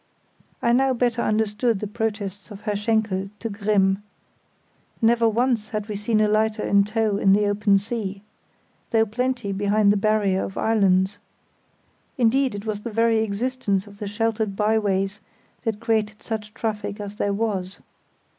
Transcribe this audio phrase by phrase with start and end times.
[0.63, 4.01] I now better understood the protests of Herr Schenkel to Grimm.
[4.99, 8.23] Never once had we seen a lighter in tow in the open sea,
[8.89, 11.19] though plenty behind the barrier of islands;
[12.17, 15.19] indeed it was the very existence of the sheltered byways
[15.65, 17.77] that created such traffic as there was.